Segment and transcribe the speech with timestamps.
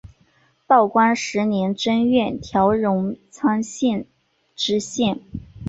[0.65, 4.07] 道光十年正月调荣昌县
[4.55, 5.19] 知县。